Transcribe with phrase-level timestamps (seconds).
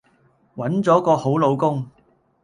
[0.55, 1.85] 搵咗個好老公